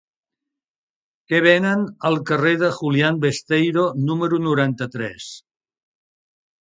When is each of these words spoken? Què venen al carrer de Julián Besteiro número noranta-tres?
Què 1.33 1.41
venen 1.47 1.83
al 2.09 2.17
carrer 2.31 2.53
de 2.63 2.71
Julián 2.79 3.21
Besteiro 3.27 3.87
número 4.09 4.41
noranta-tres? 4.51 5.33